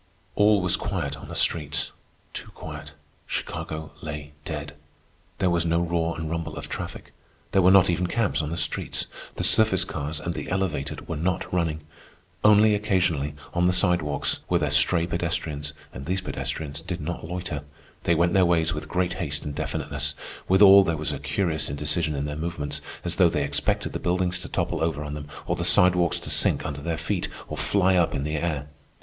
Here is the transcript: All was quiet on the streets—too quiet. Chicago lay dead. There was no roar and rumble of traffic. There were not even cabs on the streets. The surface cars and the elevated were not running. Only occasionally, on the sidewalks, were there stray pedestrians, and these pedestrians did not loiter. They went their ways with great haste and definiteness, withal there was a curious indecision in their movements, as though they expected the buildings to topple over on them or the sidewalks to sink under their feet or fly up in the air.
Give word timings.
All 0.33 0.61
was 0.61 0.77
quiet 0.77 1.15
on 1.15 1.27
the 1.27 1.35
streets—too 1.35 2.47
quiet. 2.55 2.93
Chicago 3.27 3.91
lay 4.01 4.31
dead. 4.45 4.73
There 5.37 5.51
was 5.51 5.63
no 5.63 5.79
roar 5.79 6.17
and 6.17 6.27
rumble 6.27 6.57
of 6.57 6.67
traffic. 6.67 7.13
There 7.51 7.61
were 7.61 7.69
not 7.69 7.87
even 7.87 8.07
cabs 8.07 8.41
on 8.41 8.49
the 8.49 8.57
streets. 8.57 9.05
The 9.35 9.43
surface 9.43 9.83
cars 9.83 10.19
and 10.19 10.33
the 10.33 10.49
elevated 10.49 11.07
were 11.07 11.17
not 11.17 11.53
running. 11.53 11.81
Only 12.43 12.73
occasionally, 12.73 13.35
on 13.53 13.67
the 13.67 13.73
sidewalks, 13.73 14.39
were 14.49 14.57
there 14.57 14.71
stray 14.71 15.05
pedestrians, 15.05 15.71
and 15.93 16.07
these 16.07 16.21
pedestrians 16.21 16.81
did 16.81 16.99
not 16.99 17.27
loiter. 17.27 17.61
They 18.01 18.15
went 18.15 18.33
their 18.33 18.43
ways 18.43 18.73
with 18.73 18.89
great 18.89 19.13
haste 19.21 19.45
and 19.45 19.53
definiteness, 19.53 20.15
withal 20.47 20.83
there 20.83 20.97
was 20.97 21.11
a 21.11 21.19
curious 21.19 21.69
indecision 21.69 22.15
in 22.15 22.25
their 22.25 22.35
movements, 22.35 22.81
as 23.05 23.17
though 23.17 23.29
they 23.29 23.43
expected 23.43 23.93
the 23.93 23.99
buildings 23.99 24.39
to 24.39 24.49
topple 24.49 24.81
over 24.81 25.03
on 25.03 25.13
them 25.13 25.27
or 25.45 25.55
the 25.55 25.63
sidewalks 25.63 26.17
to 26.21 26.31
sink 26.31 26.65
under 26.65 26.81
their 26.81 26.97
feet 26.97 27.27
or 27.47 27.55
fly 27.55 27.95
up 27.97 28.15
in 28.15 28.23
the 28.23 28.37
air. 28.37 28.67